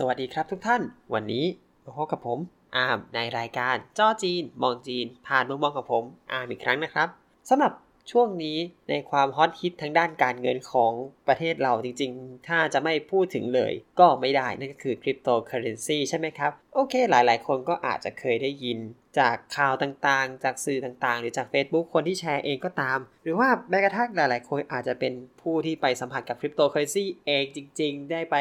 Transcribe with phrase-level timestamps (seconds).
[0.00, 0.82] สวัสดีครับทุกท่าน
[1.14, 1.44] วันนี้
[1.84, 2.38] มาพบกับผม
[2.76, 7.08] อาร์มในรายการจ้อจีน มองจีน ผ่านมุมมองกับผมอาร์มอีกครั้งนะครับ
[7.48, 7.72] สำหรับ
[8.10, 8.58] ช่วงนี้
[8.90, 10.92] ในความฮอตฮิตทางด้านการเงินของ
[11.28, 18.78] ประเทศเราจริงๆ ถ้าจะไม่พูดถึงเลยก็ไม่ได้นั่นก็คือคริปโตเคอเรนซีใช่ไหมครับ โอเคหลายๆ คนก็อาจจะเคยได้ยิน
[19.18, 28.36] จากข่าวต่างๆ จากสื่อต่างๆ หรือจาก Facebook คนที่แชร์เองก็ตาม หรือว่าแม้กระทั่งหลายๆคนอาจจะเป็นผู้ที่ไปสัมผัสกับคริปโตเคอเรนซีเองจริง ๆ ได้ไป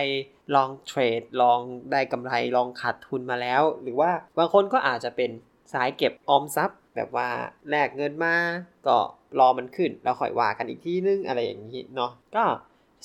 [0.55, 1.59] ลองเทรด ลอง
[1.91, 5.31] ได้กำไร ลองขาดทุนมาแล้ว หรือว่าบางคนก็อาจจะเป็น
[5.73, 7.30] สายเก็บออมทรัพย์แบบว่า
[7.70, 8.36] แลกเงินมา
[8.88, 8.98] ก็
[9.39, 12.44] รอมันขึ้นแล้วค่อยว่ากันอีกที่นึงอะไรอย่างนี้เนาะก็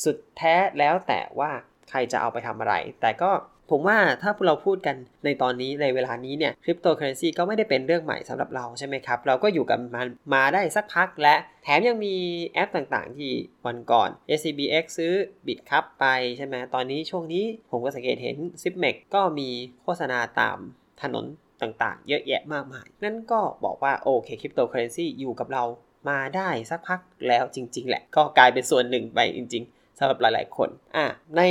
[0.05, 1.51] สุดแท้แล้วแต่ว่า
[1.91, 3.31] ใครจะเอาไปทำอะไร แต่ก็
[3.71, 12.15] ผมว่าถ้าเราพูดกันในตอนนี้ในเวลานี้เนี่ยคริปโตเคอเรนซีก็ไม่ได้เป็นเรื่องใหม่สำหรับเราใช่ไหมครับ เราก็อยู่กับมันมาได้สักพักและแถมยังมี
[12.55, 13.33] แอปต่างๆ ที่
[13.67, 15.15] วันก่อน SCBX ซื้อ
[15.47, 16.07] Bitcup ไป
[16.37, 19.49] ใช่ไหมตอนนี้ช่วงนี้ผมก็สังเกตเห็น z i p m e x ก็มี
[19.83, 20.59] โฆษณาตาม
[21.03, 21.25] ถนน
[21.63, 25.65] ต่างๆ เยอะแยะมากมาย นั่นก็บอกว่าโอเคคริปโตเคอเรนซีอยู่กับเรา
[26.09, 31.43] มาได้สักพักแล้วจริง ๆ แหละ ก็กลายเป็นส่วนหนึ่งไปจริง ๆ สำหรับหลาย ๆ คนอะใน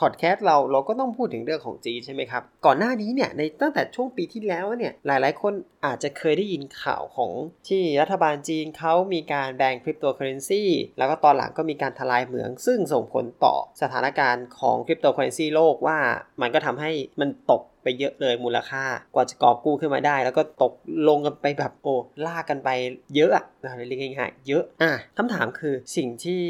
[0.00, 5.52] พอดแคสต์เราเราก็ต้องพูดถึงเรื่องของจีนใช่ไหมครับ ก่อนหน้านี้เนี่ยในตั้งแต่ช่วงปีที่แล้วเนี่ยหลาย ๆ คน
[5.86, 7.30] อาจจะเคยได้ยินข่าวของ
[7.68, 10.64] ที่รัฐบาลจีนเขามีการแบนคริปโตเคอเรนซี
[10.98, 15.98] แล้วก็ตอนหลังก็มีการทลายเหมือง ซึ่งส่งผลต่อสถานการณ์ของคริปโตเคอเรนซีโลกว่า
[16.40, 20.72] มันก็ทำให้มันตกไปเยอะเลยมูลค่ากว่าจะกอบกู้ขึ้นมาได้ แล้วก็ตก
[21.08, 21.94] ลงกันไปแบบโอ้
[22.26, 22.68] ลากกันไป
[23.16, 23.44] เยอะอะ
[23.86, 26.42] เรียกง่ายๆเยอะอะคำถามคือสิ่งที่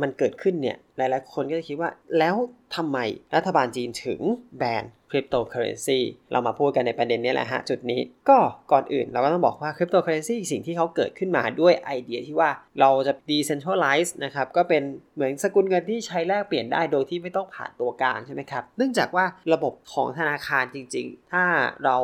[0.00, 2.36] มันเกิดขึ้นเนี่ยหลายๆคนก็จะคิดว่าแล้ว
[2.76, 2.98] ทำไม
[3.34, 4.20] รัฐบาลจีนถึง
[4.58, 6.00] แบนคริปโตเคอเรนซี
[6.32, 8.38] เรามาพูดกันในประเด็นนี้แหละฮะจุดนี้ ก็
[8.72, 14.82] ก่อนอื่นเราก็ต้องบอกว่าคริปโตเคอเรนซีสิ่งที่เขาเกิดขึ้นมาด้วยไอเดียที่ว่าเราจะ decentralize นะครับ ก็เป็น
[15.14, 21.44] เหมือนสกุลเงินที่ใช้แลกเปลี่ยนได้โดยที่ไม่ต้องผ่านตัวกลางใช่ไหมครับ เนื่องจากว่าระบบของธนาคารจริง ๆ ถ้า
[21.84, 21.96] เรา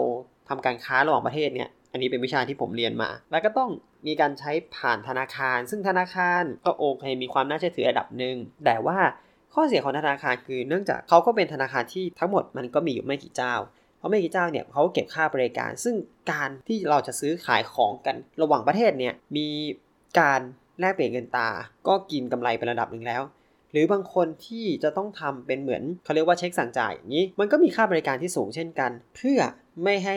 [0.48, 3.70] ทำการค้าระหว่างประเทศเนี่ยอันนี้เป็นวิชาที่ผมเรียนมา แล้วก็ต้อง
[4.06, 8.98] มีการใช้ผ่านธนาคาร ซึ่งธนาคารก็โอเคมีความน่าเชื่อถือระดับหนึ่งแต่ว่า
[9.58, 13.54] ข้อเสียของธนาคารคือเนื่องจากเขาก็เป็นธนาคารที่ทั้งหมดมันก็มีอยู่ไม่กี่เจ้า
[13.98, 15.96] เพราะไม่กี่เจ้าเนี่ยเขาเก็บค่าบริการ ซึ่ง
[16.32, 19.48] การที่เราจะซื้อขายของกันระหว่างประเทศเนี่ยมี
[20.18, 20.40] การ
[20.80, 21.48] แลกเปลี่ยนเงินตา
[21.88, 23.22] ก็กินกำไรเป็นระดับหนึ่งแล้ว
[23.72, 29.38] หรือบางคนที่จะต้องทำเป็นเหมือนเขาเรียกว่าเช็คสั่งจ่ายอย่างนี้ มันก็มีค่าบริการที่สูงเช่นกัน เพื่อ
[29.84, 30.16] ไม่ให้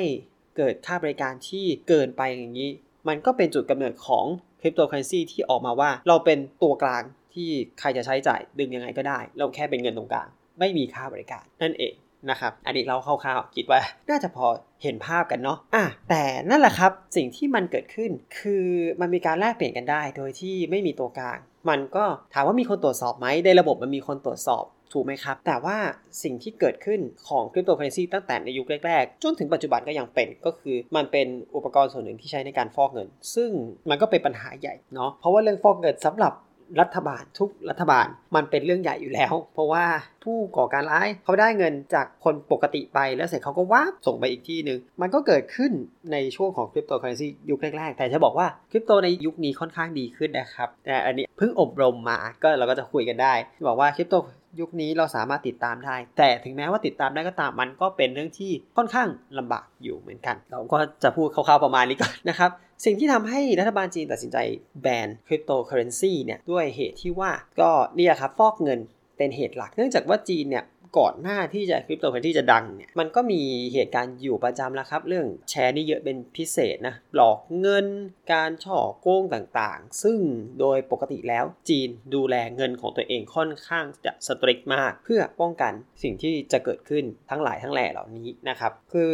[0.57, 2.69] เกิดค่าบริการที่เกินไปอย่างนี้
[3.07, 4.25] มันก็เป็นจุดกำเนิดของ
[4.61, 10.27] คริปโตเคอเรนซีที่ออกมาว่าเราเป็นตัวกลาง ที่ใครจะใช้จ่ายดึงยังไงก็ได้ เราแค่เป็นเงินตรงกลาง
[10.59, 11.93] ไม่มีค่าบริการนั่นเอง
[12.29, 13.79] นะครับ อันนี้เราคร่าวๆคิดว่า
[14.09, 14.45] น่าจะพอ
[14.83, 18.65] เห็นภาพกันเนาะ อะ แต่นั่นแหละครับ สิ่งที่มันเกิดขึ้น คือ
[19.01, 25.77] มันมีการแลกเปลี่ยนกันได้ โดยที่ไม่มีตัวกลาง มันก็ถามว่ามีคนตรวจสอบไหม ในระบบมันมีคนตรวจสอบถูกไหมครับ แต่ว่า
[26.23, 33.49] สิ่งที่เกิดขึ้นของคริปโตเคอเรนซีตั้งแต่ในยุคแรกๆ จนถึงปัจจุบันก็ยังเป็นก็คือมันเป็นอุปกรณ์ส่วนหนึ่งที่ใช้ในการฟอกเงิน ซึ่ง
[33.89, 36.33] มันก็เป็นปัญหาใหญ่เนาะเพราะว่าเรื่องฟอกเงินสำหรับ
[36.81, 39.85] รัฐบาลทุกรัฐบาลมันเป็นเรื่องใหญ่อยู่แล้ว เพราะว่า
[40.23, 45.71] ผู้ก่อการร้ายเขาได้เงินจากคนปกติไปแล้วเสร็จเขาก็ว่าส่งไปอีกที่หนึ่งมันก็เกิดขึ้น
[46.11, 53.33] ในช่วงของคริปโตเคอเรนซียุคแรกๆ แต่จะบอกว่าคริปโตในยุคนี้ค่อนข้างดีขึ้นนะครับแต่อันนี้เพิ่งอบรมมาก็เราก็จะคุยกันได้
[53.67, 54.15] บอกว่าคริปโต
[54.59, 62.49] ยุคนี้เราสามารถติดตามได้ แต่ถึงแม้ว่าติดตามได้ก็ตามมันก็เป็นเรื่องที่ค่อนข้างลำบากอยู่เหมือนกัน เราก็จะพูดคร่าวๆประมาณนี้ก่อนนะครับ
[62.85, 64.37] สิ่งที่ทำให้รัฐบาลจีนตัดสินใจ
[64.81, 68.79] แบนคริปโตเคอเรนซีเนี่ยด้วยเหตุที่ว่าก็นี่แหละครับฟอกเงิน
[69.17, 70.63] เป็นเหตุหลัก เนื่องจากว่าจีนเนี่ย
[70.97, 73.41] ก่อนหน้าที่จะคริปโตเคอเรนซีจะดังเนี่ยมันก็มี
[73.73, 77.85] เหตุการณ์อยู่ประจำแล้วครับ เรื่องแชร์นี่เยอะเป็นพิเศษนะหลอกเงิน
[78.33, 80.19] การฉ้อโกงต่างๆ ซึ่ง
[80.59, 85.73] โดยปกติแล้วจีนดูแลเงินของตัวเองค่อนข้างจะ strict มาก เพื่อป้องกัน
[86.03, 89.11] สิ่งที่จะเกิดขึ้นทั้งหลายทั้งแหล่เหล่านี้นะครับ คือ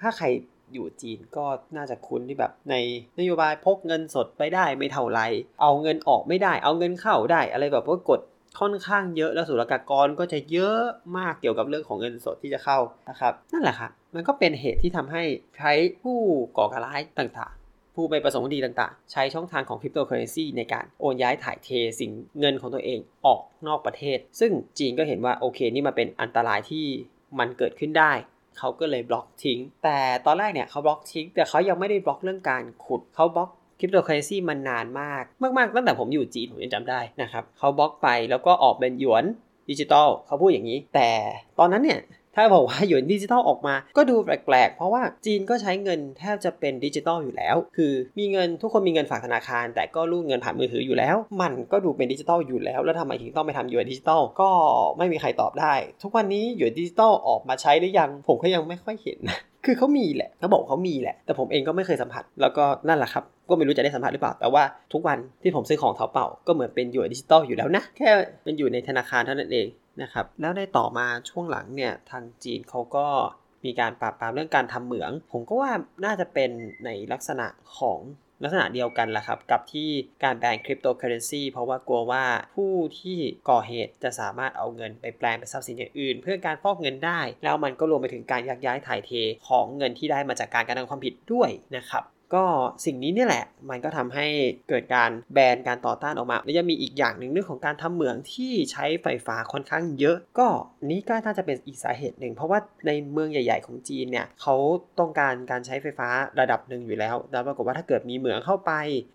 [0.00, 0.26] ถ้าใคร
[0.72, 1.46] อยู่จีนก็
[1.76, 2.74] น่าจะคุ้นที่แบบใน
[3.18, 5.20] นโยบายพกเงินสดไปได้ไม่เท่าไร
[5.62, 8.20] เอาเงินออกไม่ได้ เอาเงินเข้าได้อะไรแบบว่ากด
[8.60, 10.80] ค่อนข้างเยอะแล้วศุลกากรก็จะเยอะ
[11.18, 12.78] มากเกี่ยวกับเรื่องของเงินสดที่จะเข้า
[13.10, 15.22] นะครับ นั่นแหละครับมันก็เป็นเหตุที่ทำให้
[15.58, 15.72] ใช้
[16.02, 16.18] ผู้
[16.58, 21.68] ก่อการร้ายต่างๆ ผู้ไม่ประสงค์ดีต่างๆ ใช้ช่องทางของคริปโตเคอเรนซีในการโอนย้ายถ่ายเท
[22.00, 26.86] ซึ่งเงินของตัวเองออกนอกประเทศ ซึ่งจีนก็เห็นว่าโอเคนี่มาเป็นอันตรายที่
[27.38, 28.12] มันเกิดขึ้นได้
[28.58, 33.50] เขาก็เลยบล็อกทิ้ง แต่ตอนแรกเนี่ยเขาบล็อกทิ้ง แต่เขายังไม่ได้บล็อกเรื่องการขุดเขาบล็อก
[33.84, 35.24] ริปโตเคอเรนซีมันนานมาก
[35.56, 39.24] มาก ๆ ตั้งแต่ผมอยู่จีนผมยังจำได้นะครับเขาบล็อกไปแล้วก็ออกเป็นหยวน
[39.70, 41.10] ดิจิตอลเขาพูดอย่างนี้ แต่
[41.58, 42.00] ตอนนั้นเนี่ย
[42.36, 54.50] ถ้าบอกว่าหยวนดิจิตอลออกมา ก็ดูแปลกๆ เพราะว่าจีนก็ใช้เงินแทบจะเป็นดิจิตอลอยู่แล้ว คือมีเงินทุกคนมีเงินฝากธนาคาร แต่ก็รูดเงินผ่านมือถืออยู่แล้ว มันก็ดูเป็นดิจิตอลอยู่แล้ว แล้วทำไมถึงต้องไปทำหยวนดิจิตอลก็
[54.98, 68.08] ไม่มีใครตอบได้ ทุกวันนี้หยวนดิจิตอลออกมาใช้หรือยัง ผมก็ยังไม่ค่อยเห็นนะคือเขามีแหละเขาบอกเขามีแหละ แต่ผมเองก็ไม่เคยสัมผัส แล้วก็นั่นแหละครับ ก็ไม่รู้จะได้สัมผัสหรือเปล่า แต่ว่าทุกวันที่ผมซื้อของเถาเป่า ก็เหมือนเป็นหยวนดิจิตอลอยู่แล้วนะ แค่
[68.44, 69.66] เป็นอยู่ในธนาคารเท่านั้นเอง
[70.02, 73.06] นะครับ แล้วในต่อมาช่วงหลังเนี่ยทางจีนเขาก็
[73.64, 75.72] มีการปราบปรามเรื่องการทำเหมือง ผมก็ว่า
[76.04, 76.50] น่าจะเป็น
[76.84, 77.46] ในลักษณะ
[77.78, 78.00] ของ
[78.42, 79.88] ลักษณะเดียวกันแหละครับ กับที่
[80.24, 82.24] การแบนคริปโตเคอเรนซีเพราะว่ากลัวว่า
[82.56, 83.18] ผู้ที่
[83.50, 89.10] ก่อเหตุจะสามารถเอาเงินไปแปลงเป็นทรัพย์สินอย่างอื่น เพื่อการฟอกเงินได้ แล้วมันก็รวมไปถึงการยักย้ายถ่ายเท
[89.48, 92.44] ของเงินที่ได้มาจากการกระทำความผิดด้วยนะครับ ก็
[92.84, 94.26] สิ่งนี้เนี่ยแหละมันก็ทำให้
[94.68, 100.48] เกิดการแบนการต่อต้านออกมา และยังมีอีกอย่างหนึ่งเรื่องของการทำเหมืองที่ใช้ไฟฟ้าค่อนข้างเยอะ ก็
[100.90, 104.54] นี้ก็น่าจะเป็นอีกสาเหตุหนึ่ง เพราะว่าในเมืองใหญ่ ๆ ของจีนเนี่ยเขา
[104.98, 106.08] ต้องการการใช้ไฟฟ้า
[106.40, 108.72] ระดับหนึ่งอยู่แล้ว แล้วปรากฏว่าถ้าเกิดมีเหมืองเข้าไป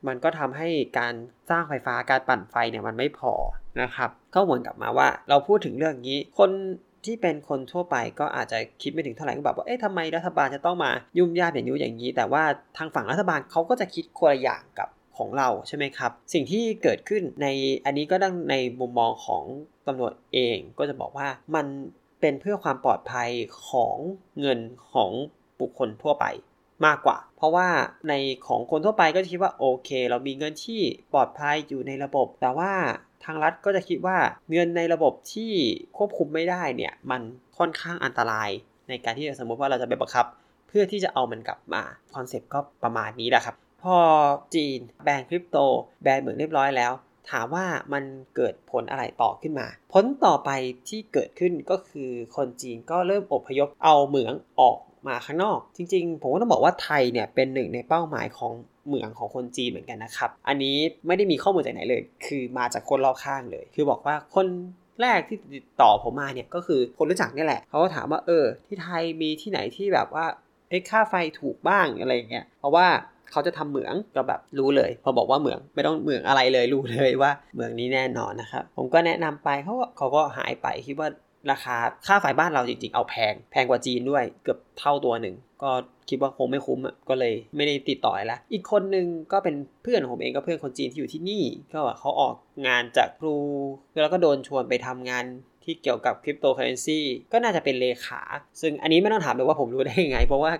[0.07, 0.67] มันก็ทำให้
[1.00, 1.13] การ
[1.50, 3.33] สร้างไฟฟ้าการปั่นไฟเนี่ยมันไม่พอ
[3.81, 6.50] นะครับก็วนกลับมาว่าเราพูดถึงเรื่องนี้คน
[7.06, 12.44] ที่เป็นคนทั่วไปก็อาจจะคิดไม่ถึงเท่าไหร่ก็แบบว่า เอ๊ะทำไมรัฐบาลจะต้องมายุ่มยากอย่างนี้อย่างนี้ แต่ว่า
[12.78, 17.48] ทางฝั่งรัฐบาลเขาก็จะคิดคนละอย่างกับของเราใช่ไหมครับ สิ่งที่เกิดขึ้นใน
[17.86, 19.44] อันนี้ก็ดังในมุมมองของ
[19.88, 21.66] ตำรวจเองก็จะบอกว่ามัน
[22.22, 23.30] เป็นเพื่อความปลอดภัย
[23.69, 23.95] ของ
[24.40, 24.60] เงิน
[24.94, 25.12] ของ
[25.60, 26.25] บุคคลทั่วไป
[26.86, 27.68] มากกว่า เพราะว่า
[28.10, 28.14] ใน
[28.48, 30.81] ของคนทั่วไปก็จะคิดว่าโอเค เรามีเงินที่
[31.14, 32.72] ปลอดภัยอยู่ในระบบ แต่ว่า
[33.24, 34.18] ทางรัฐก็จะคิดว่า
[34.52, 35.52] เงินในระบบที่
[35.98, 37.22] ควบคุมไม่ได้เนี่ยมัน
[37.58, 38.50] ค่อนข้างอันตราย
[38.90, 40.26] ในการที่จะสมมติว่าเราจะไปบังคับ
[40.68, 41.84] เพื่อที่จะเอามันกลับมา
[42.16, 43.98] คอนเซปต์ก็ประมาณนี้แหละครับ พอ
[44.56, 45.58] จีนแบนคริปโต
[46.04, 46.92] แบนเหมือนเรียบร้อยแล้ว
[47.31, 48.04] ถามว่ามัน
[48.36, 50.50] เกิดผลอะไรต่อขึ้นมา ผลต่อไป
[50.90, 58.51] ที่เกิดขึ้นก็คือคนจีนก็เริ่มอพยพเอาเหมืองออก มาข้างนอก จริง ๆ ผมก็ต้องบอกว่าไทยเนี่ยเป็นหนึ่งในเป้าหมายของ
[58.88, 60.75] เหมืองของคนจีนเหมือนกันนะครับ อันนี้
[61.07, 64.48] ไม่ได้มีข้อมูลจากไหนเลย คือมาจากคนรอบข้างเลย คือบอกว่าคน
[65.01, 70.25] แรกที่ติดต่อผมมาเนี่ยก็คือคนรู้จักนี่แหละ เขาก็ถามว่าเออ ที่ไทยมีที่ไหนที่แบบว่า
[70.69, 72.88] เอ้ค่าไฟถูกบ้างอะไรเงี้ย เพราะว่า
[73.31, 81.10] เขาจะทำเหมืองก็แบบรู้เลย พอบอกว่าเหมืองไม่ต้องเหมืองอะไรเลยรู้เลยว่าเหมืองนี้แน่นอนนะครับ ผมก็แนะนำไปเขาเขาก็หายไปคิดว่า
[81.51, 81.75] ราคา
[82.07, 85.71] ค่าไฟบ้านเราจริงๆ เอาแพง แพงกว่าจีนด้วยเกือบเท่าตัวหนึ่ง ก็
[86.09, 92.36] คิดว่าคงไม่คุ้มอะก็เลยไม่ได้ติดต่อแล้ว อีกคนนึงก็เป็นเพื่อนผมเองก็เพื่อนคนจีนที่อยู่ที่นี่ ก็ว่าเขาออก
[92.68, 93.38] งานจากครู
[94.01, 95.25] แล้วก็โดนชวนไปทำงาน
[95.63, 97.00] ที่เกี่ยวกับคริปโตเคอเรนซี
[97.31, 98.21] ก็น่าจะเป็นเลขา
[98.62, 100.51] ซึ่งอันนี้ไม่ต้องถามเลยว่าผมรู้ได้ยังไง เพราะว่า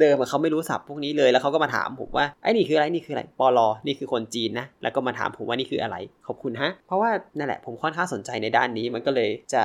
[0.00, 5.96] เดิมเขาไม่รู้ศัพท์พวกนี้เลยแล้วเขาก็มาถามผมว่าไอ้นี่คืออะไรนี่คืออะไรปอลอนี่คือคนจีนนะแล้วก็มาถามผมว่านี่คืออะไร
[6.26, 9.64] ขอบคุณฮะ เพราะว่านั่นแหละผมค่อนข้างสนใจในด้านนี้มันก็เลยจะ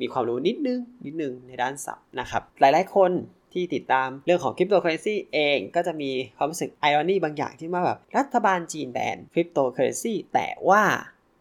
[0.00, 3.12] มีความรู้นิดนึงนิดนึงในด้านศัพท์นะครับหลายๆ คน
[3.52, 10.82] ที่ติดตามเรื่องของคริปโตเคอเรนซีเองก็จะมีความรู้สึก irony บางอย่างที่ว่าแบบรัฐบาลจีนแบนคริปโตเคอเรนซีแต่ว่า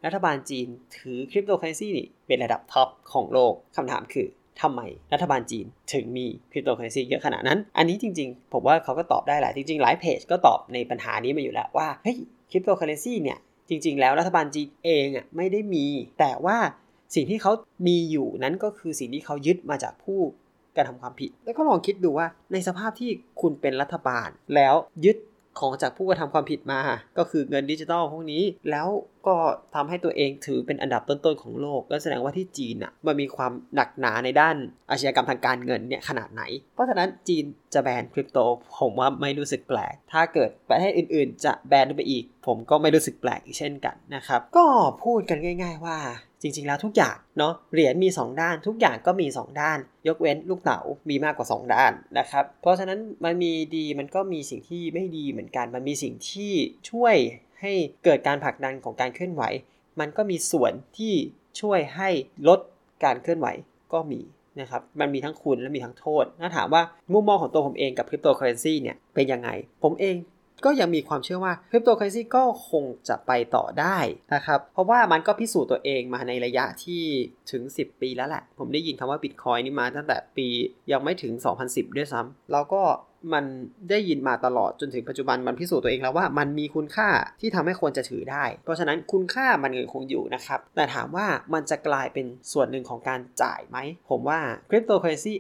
[0.06, 0.68] รัฐบาลจีน
[0.98, 4.28] ถือคริปโตเคอเรนซีนี่เป็นระดับท็อปของโลกคำถามคือ
[4.62, 4.82] ทำไม
[5.14, 12.18] รัฐบาลจีนถึงมีคริปโตเคอเรนซีเยอะขนาดนั้น อันนี้จริงๆ ผมว่าเขาก็ตอบได้แหละ จริงๆ หลายเพจก็ตอบในปัญหานี้มาอยู่แล้วว่า เฮ้ย
[12.52, 13.40] คริปโตเคอเรนซีเนี่ย
[13.70, 15.86] จริงๆ แล้วรัฐบาลจีนเองอะไม่ได้มี
[16.20, 16.58] แต่ว่า
[17.16, 17.52] สิ่งที่เขา
[17.88, 20.20] มีอยู่นั้นก็คือสิ่งที่เขายึดมาจากผู้
[20.76, 23.10] กระทำความผิด แล้วก็ลองคิดดูว่าในสภาพที่
[23.42, 24.76] คุณเป็นรัฐบาล แล้ว
[25.06, 25.18] ยึด
[25.60, 26.80] ของจากผู้กระทำความผิดมา
[27.18, 28.88] ก็คือเงินดิจิทัลพวกนี้ แล้ว
[29.28, 29.36] ก็
[29.76, 34.56] ทำให้ตัวเองถือเป็นอันดับต้นๆของโลก ก็แสดงว่าที่จีนอะมันมีความหนักหนาในด้าน
[34.90, 38.40] อาชญากรรมทางการเงินเนี่ยขนาดไหน เพราะฉะนั้นจีนจะแบนคริปโต
[38.80, 44.66] ผมว่าไม่รู้สึกแปลก ถ้าเกิดประเทศอื่นๆ จะแบนไปอีก ผมก็ไม่รู้สึกแปลกอีกเช่นกันนะครับ ก็
[45.04, 45.98] พูดกันง่าย ๆ ว่า
[46.42, 49.78] จริงๆแล้วทุกอย่างเนาะเหรียญมี 2 ด้าน ทุกอย่างก็มี 2 ด้าน
[50.08, 50.80] ยกเว้นลูกเต๋า
[51.10, 56.54] มีมากกว่า 2 ด้านนะครับ เพราะฉะนั้นมันมีดีมันก็มีสิ่งที่ไม่ดีเหมือนกัน มันมีสิ่งที่
[56.92, 57.16] ช่วย
[57.62, 59.44] ให้เกิดการผลักดันของการเคลื่อนไหว
[60.00, 61.14] มันก็มีส่วนที่
[61.62, 62.10] ช่วยให้
[62.48, 62.60] ลด
[63.04, 63.48] การเคลื่อนไหว
[63.94, 64.22] ก็มี
[64.62, 66.82] นะครับ มันมีทั้งคุณและมีทั้งโทษถ้าถามว่า
[67.14, 69.50] มุมมองของตัวผมเองกับคริปโตเคอเรนซีเนี่ยเป็นยังไง
[69.84, 70.16] ผมเอง
[70.66, 73.98] ก็ยังมีความเชื่อว่าคริปโตเคอเรนซีก็คงจะไปต่อได้
[74.34, 77.04] นะครับ เพราะว่ามันก็พิสูจน์ตัวเองมาในระยะที่
[77.52, 80.48] ถึง 10 ปีแล้วแหละ ผมได้ยินคำว่าบิตคอยนี่มาตั้งแต่ปี
[80.92, 81.34] ยังไม่ถึง
[81.66, 82.84] 2010 ด้วยซ้ำแล้วก็
[83.34, 83.46] มัน
[83.90, 87.10] ได้ยินมาตลอดจนถึงปัจจุบันมันพิสูจน์ตัวเองแล้วว่ามันมีคุณค่า
[87.42, 93.78] ที่ทำให้คนจะถือได้ เพราะฉะนั้นคุณค่ามันยังคงอยู่นะครับ แต่ถามว่ามันจะกลายเป็นส่วนหนึ่งของการจ่ายไหม
[94.10, 94.40] ผมว่า
[94.70, 95.34] คริปโตเคอเรนซี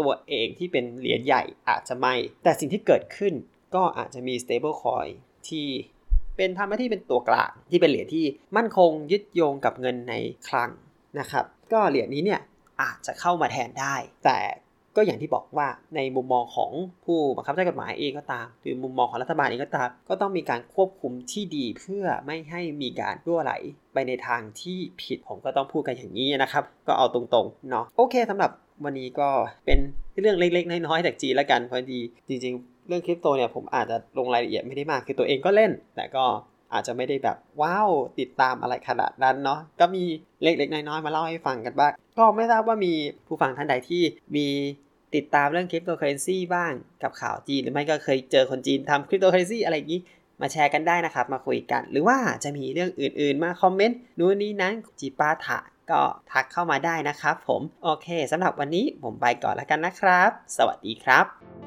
[0.00, 2.14] ตัวเองที่เป็นเหรียญใหญ่อาจจะไม่
[2.44, 3.34] แต่สิ่งที่เกิดขึ้น
[3.74, 5.10] ก็อาจจะมี stable coin
[5.48, 5.66] ที่
[6.36, 8.24] เป็นทำหน้าที่เป็นตัวกลางที่เป็นเหรียญที่
[8.56, 10.14] มั่นคงยึดโยงกับเงินใน
[10.48, 10.70] คลัง
[11.18, 12.40] นะครับ ก็เหรียญนี้เนี่ย
[12.82, 14.38] อาจจะเข้ามาแทนได้ แต่
[14.96, 16.70] ก็อย่างที่บอกว่าในมุมมองของ
[17.04, 23.52] ผู้บังคับใช้กฎหมายเองก็ตาม หรือมุมมองของรัฐบาลเองก็ตาม ก็ต้องมีการควบคุมที่ดีเพื่อไม่ให้มีการรั่วไหล
[23.92, 28.50] ไปในทางที่ผิดผมก็ต้องพูดกันอย่างนี้นะครับ ก็เอาตรงๆเนาะโอเคสำหรับ
[28.84, 29.28] วันนี้ก็
[29.66, 29.78] เป็น
[30.20, 36.24] เรื่องเล็กๆ น้อยๆจากจีนละกันพอดีจริงๆ เรื่องคริปโตเนี่ยผมอาจจะลงรายละเอียดไม่ได้มาก คือตัวเองก็เล่น แต่ก็
[36.72, 40.04] อาจจะไม่ได้แบบว้าวติดตามอะไรขนาดนั้นเนาะก็มี
[40.42, 42.92] เล็กๆน้อยๆมาเล่าให้ฟังกันบ้างก็ไม่ทราบว่ามี
[43.26, 44.02] ผู้ฟังท่านใดที่
[44.36, 44.46] มี
[45.14, 46.72] ติดตามเรื่องคริปโตเคอเรนซีบ้าง
[47.02, 50.00] กับข่าวจีน หรือไม่ก็เคยเจอคนจีนทำคริปโตเคอเรนซีอะไรอย่างนี้
[50.40, 55.58] มาแชร์กันได้นะครับ มาคุยกัน หรือว่าจะมีเรื่องอื่นๆ มาคอมเมนต์นู้นนี้นั้นจิปาถะ
[55.90, 61.61] ก็ทักเข้ามาได้นะครับผม โอเคสำหรับวันนี้ผมไปก่อนแล้วกันนะครับ สวัสดีครับ